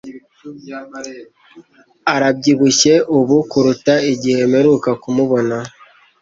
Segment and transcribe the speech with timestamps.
[2.13, 5.55] arabyibushye ubu kuruta igihe mperuka kumubona.